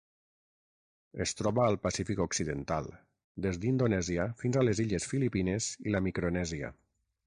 [1.25, 2.91] Es troba al Pacífic occidental:
[3.49, 6.79] des d'Indonèsia fins a les illes Filipines i la Micronèsia.